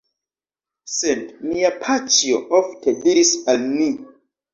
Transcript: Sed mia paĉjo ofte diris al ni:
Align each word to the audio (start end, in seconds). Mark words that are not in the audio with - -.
Sed 0.93 1.19
mia 1.49 1.69
paĉjo 1.83 2.39
ofte 2.61 2.95
diris 3.05 3.35
al 3.55 3.61
ni: 3.75 3.87